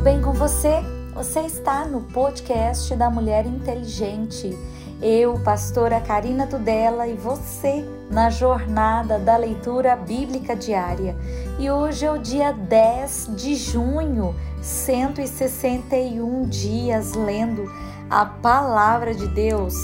[0.00, 0.82] bem com você?
[1.12, 4.56] Você está no podcast da Mulher Inteligente.
[5.02, 11.14] Eu, pastora Karina Tudela, e você na jornada da leitura bíblica diária.
[11.58, 17.70] E hoje é o dia 10 de junho, 161 dias lendo
[18.08, 19.74] a palavra de Deus.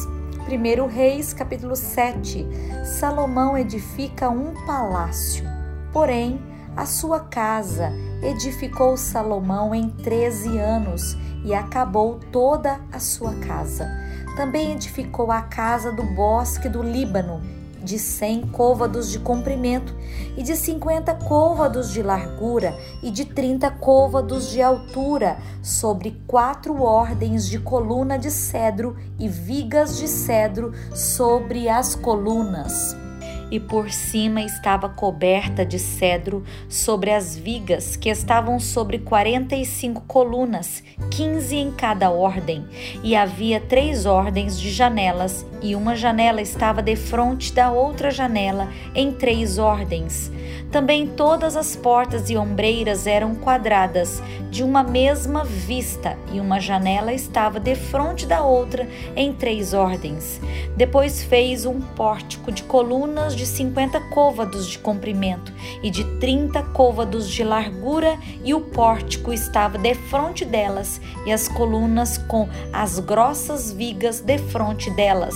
[0.48, 2.46] 1 Reis, capítulo 7.
[2.86, 5.44] Salomão edifica um palácio.
[5.92, 6.40] Porém,
[6.76, 7.90] a sua casa
[8.22, 13.88] edificou Salomão em 13 anos e acabou toda a sua casa.
[14.36, 17.40] Também edificou a casa do bosque do Líbano,
[17.82, 19.94] de cem côvados de comprimento,
[20.36, 27.48] e de cinquenta côvados de largura, e de trinta côvados de altura, sobre quatro ordens
[27.48, 33.05] de coluna de cedro e vigas de cedro sobre as colunas
[33.50, 39.64] e por cima estava coberta de cedro sobre as vigas, que estavam sobre quarenta e
[39.64, 42.64] cinco colunas, quinze em cada ordem,
[43.02, 49.12] e havia três ordens de janelas, e uma janela estava defronte da outra janela, em
[49.12, 50.30] três ordens.
[50.70, 57.12] Também todas as portas e ombreiras eram quadradas, de uma mesma vista, e uma janela
[57.12, 60.40] estava defronte da outra, em três ordens.
[60.76, 67.30] Depois fez um pórtico de colunas de cinquenta côvados de comprimento e de trinta côvados
[67.30, 74.20] de largura, e o pórtico estava defronte delas, e as colunas com as grossas vigas
[74.20, 75.34] defronte delas.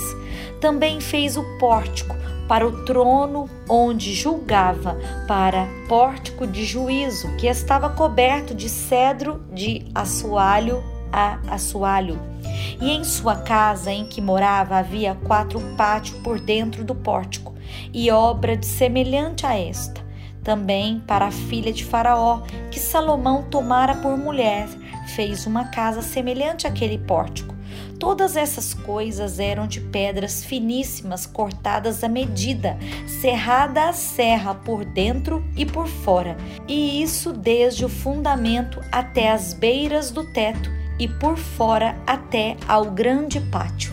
[0.59, 2.15] Também fez o pórtico
[2.47, 9.85] para o trono onde julgava, para pórtico de juízo, que estava coberto de cedro de
[9.95, 12.30] assoalho a assoalho.
[12.79, 17.53] E em sua casa em que morava havia quatro pátios por dentro do pórtico,
[17.93, 20.01] e obra de semelhante a esta.
[20.43, 24.67] Também para a filha de Faraó, que Salomão tomara por mulher,
[25.15, 27.55] fez uma casa semelhante àquele pórtico.
[27.99, 32.75] Todas essas coisas eram de pedras finíssimas cortadas à medida,
[33.07, 36.35] serrada a serra por dentro e por fora,
[36.67, 42.85] e isso desde o fundamento até as beiras do teto e por fora até ao
[42.85, 43.91] grande pátio.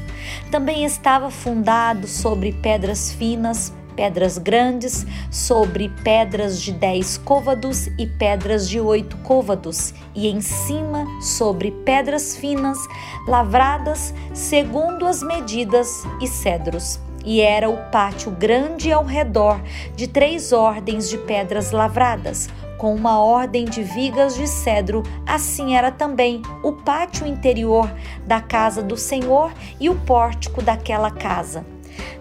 [0.51, 8.69] Também estava fundado sobre pedras finas, pedras grandes, sobre pedras de dez côvados e pedras
[8.69, 12.79] de oito côvados, e em cima sobre pedras finas,
[13.27, 17.08] lavradas segundo as medidas e cedros.
[17.25, 19.61] E era o pátio grande ao redor
[19.97, 22.49] de três ordens de pedras lavradas,
[22.79, 27.91] com uma ordem de vigas de cedro, assim era também o pátio interior
[28.27, 31.67] da casa do Senhor e o pórtico daquela casa.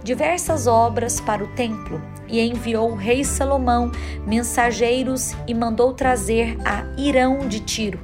[0.04, 3.92] Diversas obras para o templo e enviou o rei Salomão
[4.26, 8.00] mensageiros e mandou trazer a Irão de Tiro.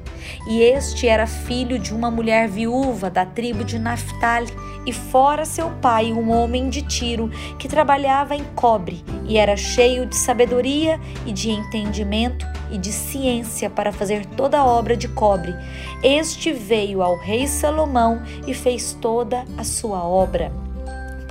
[0.47, 4.51] E este era filho de uma mulher viúva da tribo de Naphtali,
[4.85, 10.05] e fora seu pai um homem de Tiro que trabalhava em cobre e era cheio
[10.05, 15.55] de sabedoria e de entendimento e de ciência para fazer toda a obra de cobre.
[16.03, 20.51] Este veio ao rei Salomão e fez toda a sua obra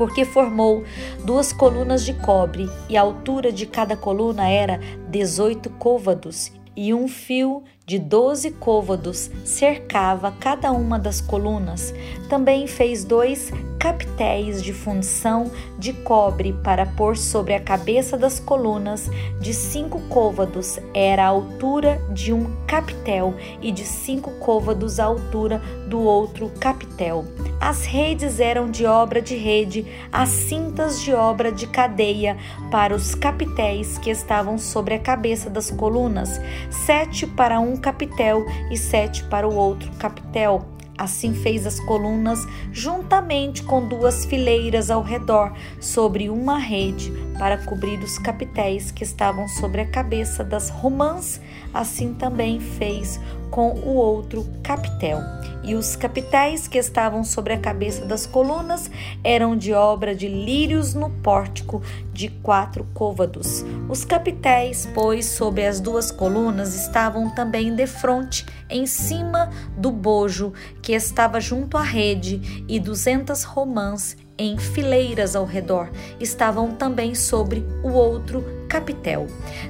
[0.03, 0.83] porque formou
[1.25, 7.07] duas colunas de cobre, e a altura de cada coluna era dezoito côvados, e um
[7.07, 11.93] fio de doze côvados cercava cada uma das colunas.
[12.29, 13.51] Também fez dois
[13.83, 19.11] capitéis de função de cobre para pôr sobre a cabeça das colunas,
[19.41, 25.61] de cinco côvados era a altura de um capitel e de cinco côvados a altura
[25.89, 27.25] do outro capitel.
[27.61, 32.37] As redes eram de obra de rede, as cintas de obra de cadeia
[32.71, 36.41] para os capitéis que estavam sobre a cabeça das colunas,
[36.71, 40.67] sete para um capitel e sete para o outro capitel.
[40.97, 47.99] Assim fez as colunas juntamente com duas fileiras ao redor, sobre uma rede, para cobrir
[47.99, 51.41] os capitéis que estavam sobre a cabeça das romãs.
[51.75, 53.19] Assim também fez
[53.51, 55.19] com o outro capitel.
[55.65, 58.89] E os capitéis que estavam sobre a cabeça das colunas
[59.25, 63.65] eram de obra de lírios no pórtico de quatro côvados.
[63.89, 70.53] Os capitéis, pois, sobre as duas colunas estavam também de frente, em cima do bojo
[70.81, 77.67] que estava junto à rede, e duzentas romãs em fileiras ao redor estavam também sobre
[77.83, 79.27] o outro capitel.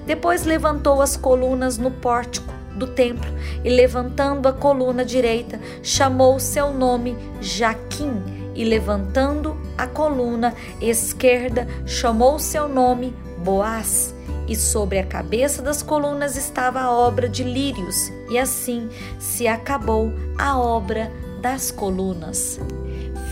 [0.06, 3.30] Depois levantou as colunas no pórtico do templo
[3.62, 12.38] e, levantando a coluna direita, chamou seu nome Jaquim, e levantando a coluna esquerda, chamou
[12.38, 14.14] seu nome Boaz.
[14.46, 18.88] e sobre a cabeça das colunas estava a obra de lírios, e assim
[19.19, 21.10] se acabou a obra
[21.40, 22.60] das colunas.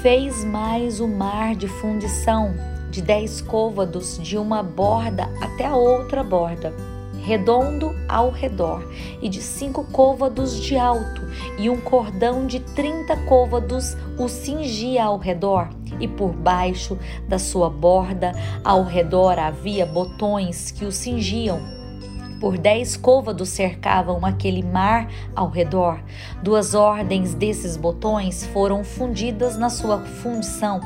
[0.03, 2.55] Fez mais o mar de fundição,
[2.91, 6.75] de dez côvados, de uma borda até a outra borda
[7.23, 8.83] redondo ao redor,
[9.21, 11.21] e de cinco côvados de alto,
[11.59, 15.69] e um cordão de trinta côvados o cingia ao redor,
[16.01, 16.99] e por baixo
[17.29, 18.33] da sua borda,
[18.65, 21.80] ao redor havia botões que o cingiam.
[22.41, 26.03] Por dez côvados cercavam aquele mar ao redor.
[26.43, 30.81] Duas ordens desses botões foram fundidas na sua fundição,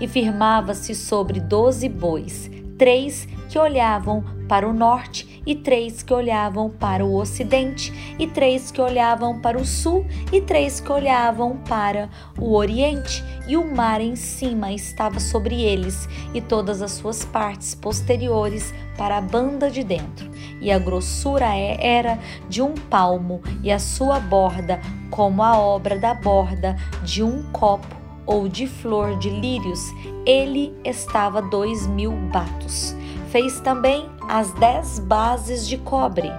[0.00, 2.48] e firmava-se sobre doze bois,
[2.78, 8.72] três que olhavam para o norte e três que olhavam para o ocidente, e três
[8.72, 14.00] que olhavam para o sul, e três que olhavam para o oriente, e o mar
[14.00, 19.84] em cima estava sobre eles, e todas as suas partes posteriores para a banda de
[19.84, 20.28] dentro.
[20.60, 22.18] E a grossura é, era
[22.48, 24.80] de um palmo, e a sua borda
[25.10, 26.74] como a obra da borda
[27.04, 29.80] de um copo ou de flor de lírios,
[30.26, 32.96] ele estava dois mil batos.
[33.30, 36.30] Fez também as dez bases de cobre,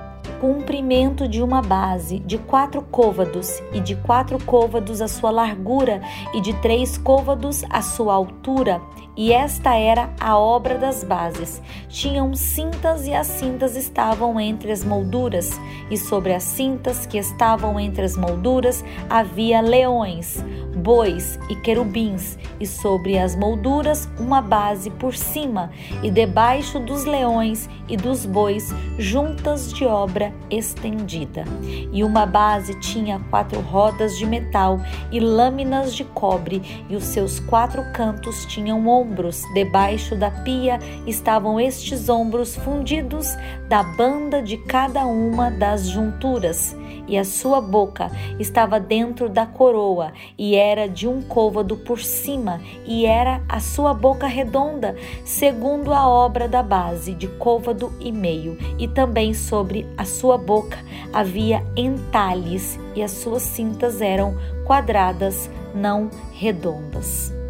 [0.42, 6.02] comprimento de uma base de quatro côvados e de quatro côvados a sua largura
[6.34, 8.82] e de três côvados a sua altura.
[9.16, 11.62] E esta era a obra das bases.
[11.88, 15.60] Tinham cintas e as cintas estavam entre as molduras,
[15.92, 20.44] e sobre as cintas que estavam entre as molduras havia leões
[20.76, 25.70] bois e querubins, e sobre as molduras uma base por cima,
[26.02, 31.46] e debaixo dos leões e dos bois juntas de obra estendida.
[31.92, 34.80] E uma base tinha quatro rodas de metal
[35.12, 39.44] e lâminas de cobre, e os seus quatro cantos tinham ombros.
[39.54, 43.36] Debaixo da pia estavam estes ombros fundidos
[43.70, 46.76] da banda de cada uma das junturas
[47.12, 48.10] e a sua boca
[48.40, 53.94] estava dentro da coroa, e era de um côvado por cima, e era a sua
[53.94, 60.06] boca redonda, segundo a obra da base, de côvado e meio, e também sobre a
[60.06, 60.80] sua boca
[61.12, 67.41] havia entalhes, e as suas cintas eram quadradas, não redondas.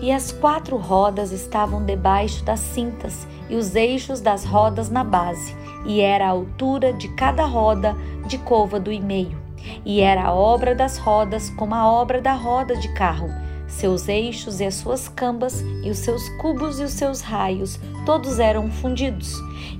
[0.00, 5.56] E as quatro rodas estavam debaixo das cintas, e os eixos das rodas na base,
[5.86, 7.96] e era a altura de cada roda
[8.26, 9.38] de côvado e meio,
[9.84, 13.28] e era a obra das rodas como a obra da roda de carro,
[13.66, 18.38] seus eixos e as suas cambas, e os seus cubos e os seus raios, todos
[18.38, 19.32] eram fundidos.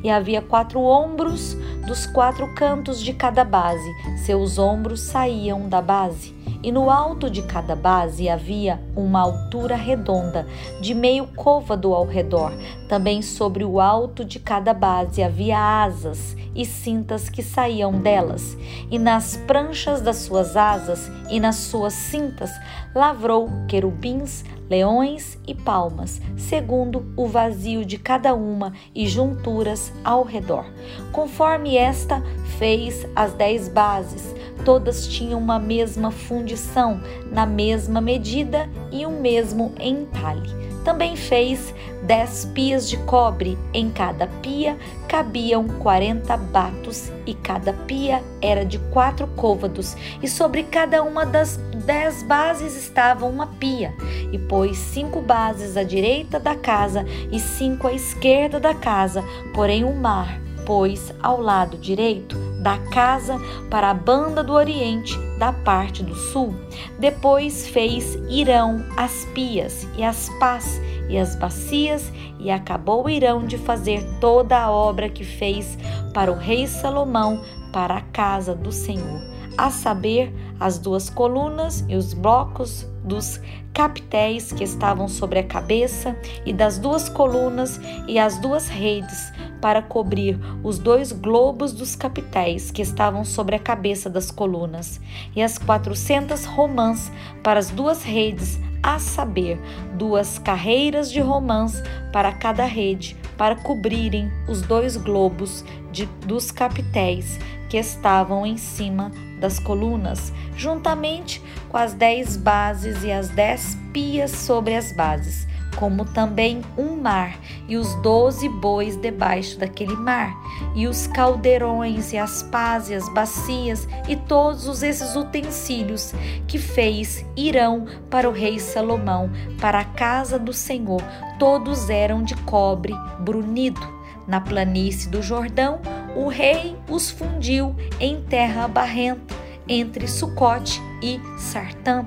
[0.03, 1.55] E havia quatro ombros
[1.87, 3.91] dos quatro cantos de cada base,
[4.25, 10.47] seus ombros saíam da base e no alto de cada base havia uma altura redonda,
[10.81, 12.53] de meio côvado ao redor.
[12.89, 18.57] Também sobre o alto de cada base havia asas e cintas que saíam delas,
[18.91, 22.51] e nas pranchas das suas asas e nas suas cintas
[22.95, 30.65] lavrou querubins, leões e palmas, segundo o vazio de cada uma e junturas ao redor.
[31.13, 32.23] Conforme esta
[32.59, 34.35] fez as dez bases,
[34.67, 40.51] todas tinham uma mesma fundição, na mesma medida e um mesmo entalhe.
[40.85, 41.73] Também fez
[42.03, 44.77] dez pias de cobre, em cada pia
[45.09, 51.59] cabiam quarenta batos, e cada pia era de quatro côvados, e sobre cada uma das
[51.85, 53.95] dez bases estava uma pia,
[54.33, 59.23] e pôs cinco bases à direita da casa e cinco à esquerda da casa,
[59.55, 65.53] porém o mar pôs ao lado direito da casa para a banda do oriente da
[65.53, 66.55] parte do sul.
[66.99, 73.59] Depois fez Irão as pias e as pás e as bacias e acabou Irão de
[73.59, 75.79] fazer toda a obra que fez
[76.13, 79.21] para o rei Salomão para a casa do Senhor,
[79.59, 83.39] a saber, as duas colunas e os blocos dos
[83.75, 89.31] capitéis que estavam sobre a cabeça e das duas colunas e as duas redes
[89.67, 95.01] para cobrir os dois globos dos capitéis que estavam sobre a cabeça das colunas
[95.35, 97.11] e as quatrocentas romãs
[97.43, 99.59] para as duas redes a saber,
[99.95, 101.83] duas carreiras de romãs
[102.13, 107.37] para cada rede, para cobrirem os dois globos de, dos capitéis
[107.69, 114.31] que estavam em cima das colunas, juntamente com as dez bases e as dez pias
[114.31, 120.35] sobre as bases, como também um mar e os doze bois debaixo daquele mar,
[120.75, 126.13] e os caldeirões e as pás e as bacias e todos esses utensílios
[126.47, 129.31] que fez irão para o rei Salomão,
[129.61, 131.03] para a casa do Senhor,
[131.39, 133.97] todos eram de cobre brunido.
[134.27, 135.81] Na planície do Jordão,
[136.17, 139.35] o rei os fundiu em terra barrenta,
[139.69, 142.05] entre Sucote e Sartã,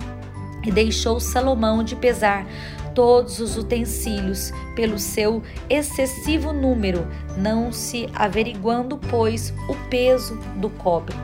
[0.66, 2.46] e deixou Salomão de pesar
[2.94, 11.16] todos os utensílios pelo seu excessivo número, não se averiguando, pois, o peso do cobre.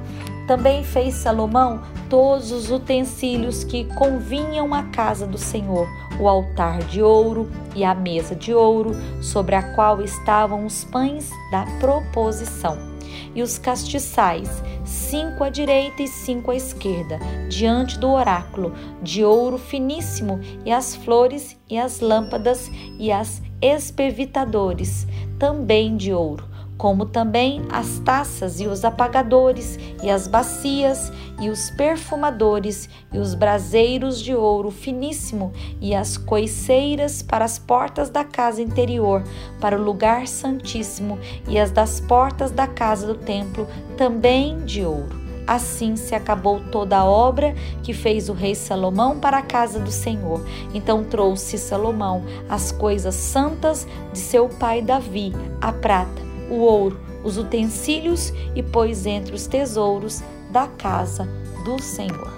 [0.48, 5.88] Também fez Salomão todos os utensílios que convinham à casa do Senhor,
[6.19, 8.91] o altar de ouro e a mesa de ouro,
[9.22, 12.94] sobre a qual estavam os pães da proposição,
[13.35, 14.49] e os castiçais,
[14.83, 18.73] cinco à direita e cinco à esquerda, diante do oráculo,
[19.03, 25.05] de ouro finíssimo, e as flores e as lâmpadas e as espevitadores,
[25.37, 31.70] também de ouro como também as taças e os apagadores, e as bacias, e os
[31.70, 38.62] perfumadores, e os braseiros de ouro finíssimo, e as coiceiras para as portas da casa
[38.62, 39.24] interior,
[39.60, 41.17] para o lugar santíssimo,
[41.48, 43.67] e as das portas da casa do templo,
[43.98, 45.24] também de ouro.
[45.48, 47.53] Assim se acabou toda a obra
[47.84, 50.44] que fez o rei Salomão para a casa do Senhor.
[50.74, 57.37] Então trouxe Salomão as coisas santas de seu pai Davi, a prata o ouro, os
[57.37, 60.21] utensílios e pôs entre os tesouros
[60.51, 61.27] da casa
[61.63, 62.33] do Senhor.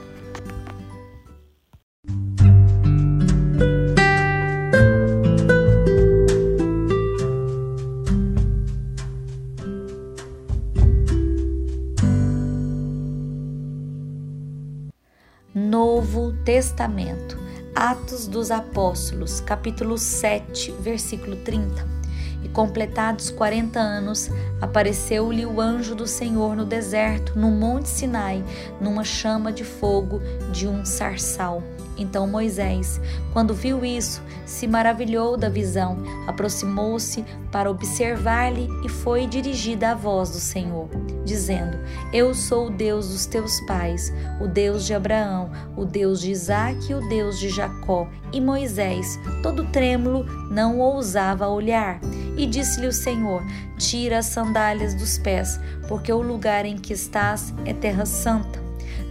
[15.53, 17.37] Novo Testamento,
[17.75, 21.96] Atos dos Apóstolos, capítulo 7, versículo 30
[22.43, 24.29] e completados quarenta anos,
[24.61, 28.43] apareceu-lhe o anjo do Senhor no deserto, no monte Sinai,
[28.79, 31.63] numa chama de fogo de um sarçal.
[31.97, 33.01] Então Moisés,
[33.33, 40.29] quando viu isso, se maravilhou da visão, aproximou-se para observar-lhe e foi dirigida a voz
[40.29, 40.87] do Senhor,
[41.25, 41.77] dizendo:
[42.13, 46.91] Eu sou o Deus dos teus pais, o Deus de Abraão, o Deus de Isaque
[46.91, 48.07] e o Deus de Jacó.
[48.31, 51.99] E Moisés, todo trêmulo, não ousava olhar.
[52.37, 53.43] E disse-lhe o Senhor:
[53.77, 58.67] Tira as sandálias dos pés, porque o lugar em que estás é terra santa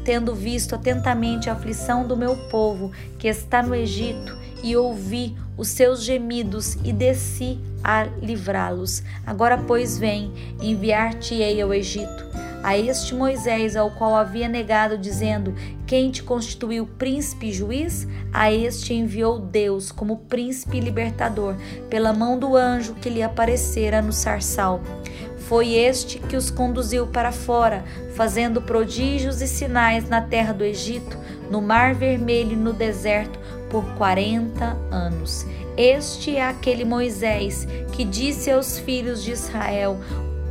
[0.07, 5.69] tendo visto atentamente a aflição do meu povo que está no Egito, e ouvi os
[5.69, 9.03] seus gemidos e desci a livrá-los.
[9.27, 12.36] Agora, pois, vem, enviar-te-ei ao Egito.
[12.63, 15.55] A este Moisés, ao qual havia negado, dizendo:
[15.87, 18.07] Quem te constituiu príncipe e juiz?
[18.33, 21.55] A este enviou Deus como príncipe e libertador,
[21.89, 24.81] pela mão do anjo que lhe aparecera no sarçal.
[25.49, 27.85] Foi este que os conduziu para fora,
[28.17, 31.17] fazendo prodígios e sinais na terra do Egito,
[31.49, 33.39] no Mar Vermelho e no deserto
[33.71, 35.47] por quarenta anos.
[35.77, 40.01] Este é aquele Moisés que disse aos filhos de Israel: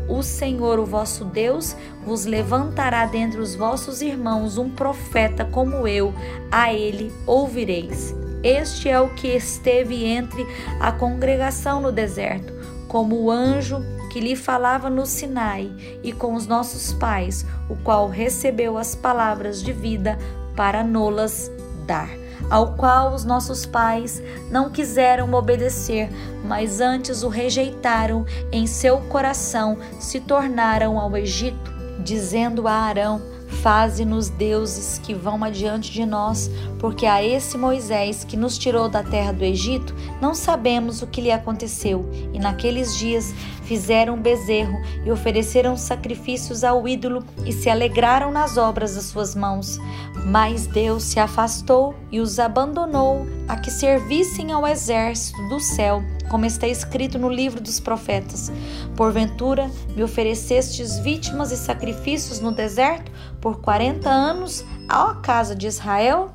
[0.07, 6.13] o Senhor, o vosso Deus, vos levantará dentre os vossos irmãos um profeta como eu,
[6.51, 8.15] a ele ouvireis.
[8.43, 10.45] Este é o que esteve entre
[10.79, 12.53] a congregação no deserto,
[12.88, 13.77] como o anjo
[14.12, 15.69] que lhe falava no Sinai,
[16.03, 20.17] e com os nossos pais, o qual recebeu as palavras de vida
[20.55, 21.51] para nolas
[21.85, 22.09] dar,
[22.49, 26.09] ao qual os nossos pais não quiseram obedecer,
[26.43, 33.21] mas antes o rejeitaram em seu coração, se tornaram ao Egito, dizendo a Arão:
[33.62, 39.03] Faze-nos deuses que vão adiante de nós, porque a esse Moisés que nos tirou da
[39.03, 42.07] terra do Egito, não sabemos o que lhe aconteceu.
[42.33, 43.33] E naqueles dias
[43.63, 49.79] fizeram bezerro e ofereceram sacrifícios ao ídolo e se alegraram nas obras das suas mãos.
[50.25, 56.46] Mas Deus se afastou e os abandonou a que servissem ao exército do céu como
[56.46, 58.51] está escrito no livro dos profetas.
[58.96, 66.32] Porventura me oferecestes vítimas e sacrifícios no deserto por quarenta anos à casa de Israel?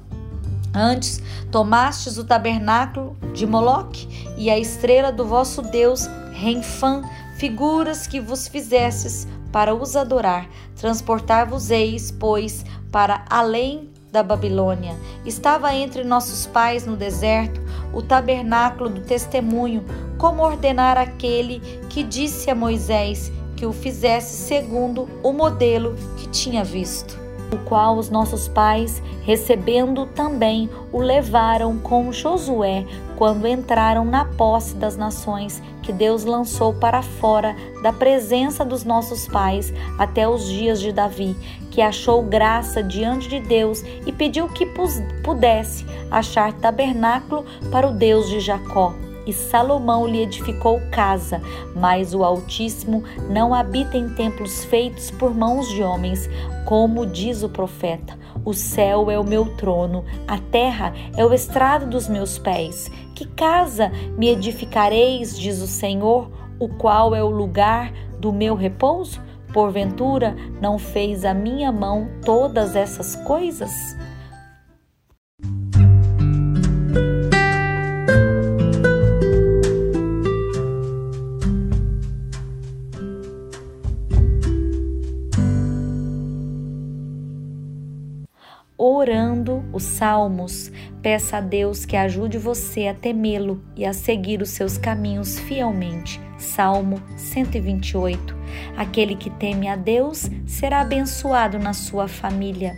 [0.73, 1.21] Antes
[1.51, 7.03] tomastes o tabernáculo de Moloque e a estrela do vosso Deus, Renfã,
[7.37, 10.49] figuras que vos fizestes para os adorar.
[10.77, 14.97] Transportar-vos-eis, pois, para além da Babilônia.
[15.25, 17.61] Estava entre nossos pais no deserto
[17.93, 19.85] o tabernáculo do testemunho,
[20.17, 26.65] como ordenar aquele que disse a Moisés que o fizesse segundo o modelo que tinha
[26.65, 27.20] visto
[27.52, 34.75] o qual os nossos pais, recebendo também, o levaram com Josué quando entraram na posse
[34.75, 40.80] das nações que Deus lançou para fora da presença dos nossos pais até os dias
[40.80, 41.37] de Davi,
[41.71, 44.66] que achou graça diante de Deus e pediu que
[45.23, 48.95] pudesse achar tabernáculo para o Deus de Jacó.
[49.27, 51.41] E Salomão lhe edificou casa,
[51.75, 56.29] mas o Altíssimo não habita em templos feitos por mãos de homens,
[56.65, 58.19] como diz o profeta.
[58.45, 62.91] O céu é o meu trono, a terra é o estrado dos meus pés.
[63.15, 69.21] Que casa me edificareis, diz o Senhor, o qual é o lugar do meu repouso?
[69.53, 73.71] Porventura não fez a minha mão todas essas coisas?
[90.00, 90.73] Salmos.
[91.02, 96.19] Peça a Deus que ajude você a temê-lo e a seguir os seus caminhos fielmente.
[96.38, 98.35] Salmo 128.
[98.78, 102.75] Aquele que teme a Deus será abençoado na sua família.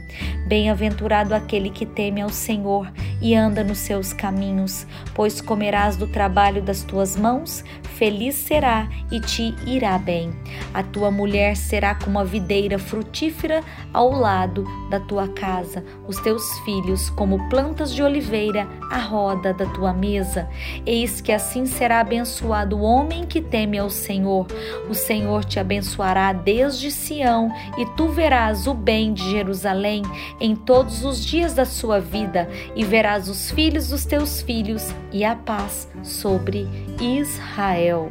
[0.49, 6.61] Bem-aventurado aquele que teme ao Senhor e anda nos seus caminhos, pois comerás do trabalho
[6.61, 7.65] das tuas mãos,
[7.97, 10.35] feliz será e te irá bem.
[10.75, 13.63] A tua mulher será como a videira frutífera
[13.93, 19.67] ao lado da tua casa, os teus filhos como plantas de oliveira à roda da
[19.67, 20.49] tua mesa.
[20.85, 24.49] Eis que assim será abençoado o homem que teme ao Senhor.
[24.91, 30.03] O Senhor te abençoará desde Sião e tu verás o bem de Jerusalém
[30.41, 35.23] em todos os dias da sua vida e verás os filhos dos teus filhos e
[35.23, 36.67] a paz sobre
[37.01, 38.11] Israel.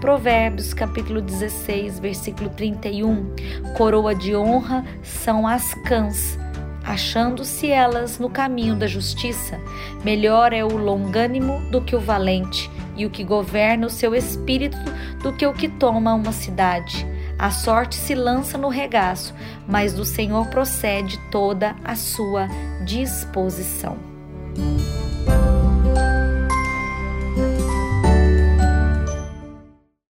[0.00, 3.34] Provérbios capítulo 16, versículo 31.
[3.76, 6.38] Coroa de honra são as cãs,
[6.84, 9.58] achando-se elas no caminho da justiça.
[10.04, 14.76] Melhor é o longânimo do que o valente, e o que governa o seu espírito
[15.22, 17.06] do que o que toma uma cidade.
[17.38, 19.34] A sorte se lança no regaço,
[19.66, 22.48] mas do Senhor procede toda a sua
[22.84, 24.05] disposição.